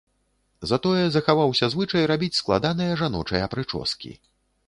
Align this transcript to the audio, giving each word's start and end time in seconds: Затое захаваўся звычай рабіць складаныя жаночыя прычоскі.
Затое 0.69 1.01
захаваўся 1.15 1.69
звычай 1.75 2.03
рабіць 2.11 2.31
складаныя 2.41 2.97
жаночыя 3.01 3.51
прычоскі. 3.55 4.11